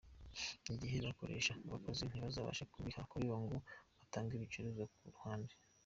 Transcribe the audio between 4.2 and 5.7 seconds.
ibicuruzwa ku ruhande.